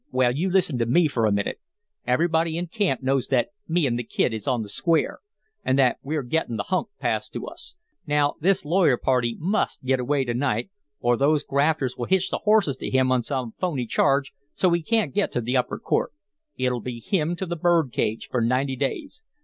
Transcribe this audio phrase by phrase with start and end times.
[0.09, 1.59] "Well, you listen to me for a minute.
[2.07, 5.19] Everybody in camp knows that me an' the kid is on the square
[5.63, 7.75] an' that we're gettin' the hunk passed to us.
[8.07, 12.39] Now, this lawyer party must get away to night or these grafters will hitch the
[12.39, 16.11] horses to him on some phony charge so he can't get to the upper court.
[16.57, 19.21] It 'll be him to the bird cage for ninety days.